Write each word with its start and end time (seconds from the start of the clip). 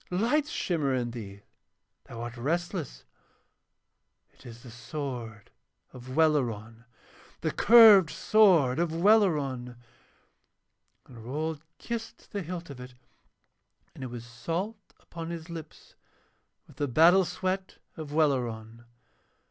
Lights 0.09 0.49
shimmer 0.49 0.95
in 0.95 1.11
thee, 1.11 1.41
thou 2.05 2.21
art 2.21 2.35
restless. 2.35 3.05
It 4.33 4.47
is 4.47 4.63
the 4.63 4.71
sword 4.71 5.51
of 5.93 6.15
Welleran, 6.15 6.85
the 7.41 7.51
curved 7.51 8.09
sword 8.09 8.79
of 8.79 8.89
Welleran!' 8.91 9.75
And 11.05 11.23
Rold 11.23 11.61
kissed 11.77 12.31
the 12.31 12.41
hilt 12.41 12.71
of 12.71 12.79
it, 12.79 12.95
and 13.93 14.03
it 14.03 14.07
was 14.07 14.25
salt 14.25 14.79
upon 14.99 15.29
his 15.29 15.51
lips 15.51 15.93
with 16.65 16.77
the 16.77 16.87
battle 16.87 17.23
sweat 17.23 17.77
of 17.95 18.11
Welleran. 18.11 18.85